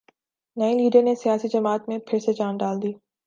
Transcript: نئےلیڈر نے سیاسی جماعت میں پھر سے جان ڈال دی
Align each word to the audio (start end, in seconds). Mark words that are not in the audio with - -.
نئےلیڈر 0.57 1.03
نے 1.03 1.13
سیاسی 1.15 1.47
جماعت 1.47 1.87
میں 1.89 1.97
پھر 2.07 2.19
سے 2.19 2.33
جان 2.33 2.57
ڈال 2.57 2.81
دی 2.81 2.91